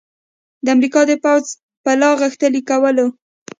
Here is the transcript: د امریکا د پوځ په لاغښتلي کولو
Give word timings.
د 0.63 0.67
امریکا 0.75 1.01
د 1.07 1.11
پوځ 1.23 1.45
په 1.83 1.91
لاغښتلي 2.01 2.61
کولو 2.69 3.05